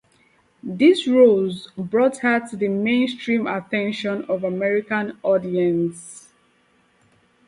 [0.63, 6.27] These roles brought her to the mainstream attention of American audiences.